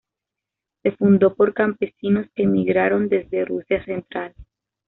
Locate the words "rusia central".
3.45-4.33